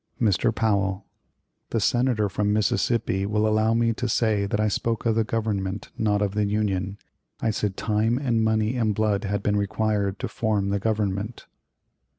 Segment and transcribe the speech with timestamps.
[0.19, 0.51] Mr.
[0.51, 1.05] Powell:
[1.69, 5.91] "The Senator from Mississippi will allow me to say that I spoke of the Government,
[5.95, 6.97] not of the Union.
[7.39, 11.45] I said time and money and blood had been required to form the Government."